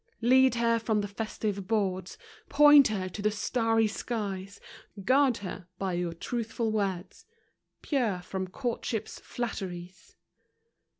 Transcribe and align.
Lead 0.21 0.55
her 0.55 0.79
from 0.79 1.01
the 1.01 1.07
festive 1.07 1.67
boards, 1.67 2.17
Point 2.49 2.87
her 2.87 3.07
to 3.09 3.21
the 3.21 3.29
starry 3.29 3.85
skies; 3.85 4.59
Guard 5.05 5.37
her, 5.45 5.67
by 5.77 5.93
your 5.93 6.13
truthful 6.13 6.71
words, 6.71 7.27
Pure 7.83 8.21
from 8.23 8.47
courtship's 8.47 9.19
flatteries. 9.19 10.15